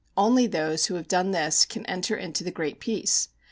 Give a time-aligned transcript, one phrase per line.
[0.17, 3.27] Only those who have done this can enter into the Great Peace.